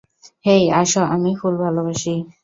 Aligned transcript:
হেই, 0.45 0.63
আসো- 0.73 1.01
আমি 1.15 1.31
ফুল 1.39 1.53
ভালোবাসি। 1.57 2.13